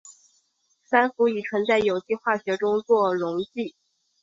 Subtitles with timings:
[0.83, 3.75] 三氟乙醇在有机化学中用作溶剂。